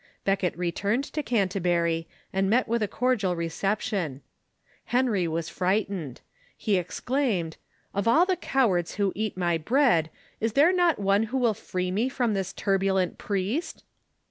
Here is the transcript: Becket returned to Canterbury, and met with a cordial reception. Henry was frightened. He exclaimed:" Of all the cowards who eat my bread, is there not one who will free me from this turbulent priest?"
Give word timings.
Becket 0.23 0.57
returned 0.57 1.03
to 1.03 1.21
Canterbury, 1.21 2.07
and 2.33 2.49
met 2.49 2.67
with 2.67 2.81
a 2.81 2.87
cordial 2.87 3.35
reception. 3.35 4.21
Henry 4.85 5.27
was 5.27 5.47
frightened. 5.47 6.21
He 6.57 6.77
exclaimed:" 6.77 7.57
Of 7.93 8.07
all 8.07 8.25
the 8.25 8.35
cowards 8.35 8.95
who 8.95 9.11
eat 9.13 9.37
my 9.37 9.59
bread, 9.59 10.09
is 10.39 10.53
there 10.53 10.73
not 10.73 10.97
one 10.97 11.21
who 11.29 11.37
will 11.37 11.53
free 11.53 11.91
me 11.91 12.09
from 12.09 12.33
this 12.33 12.51
turbulent 12.51 13.19
priest?" 13.19 13.83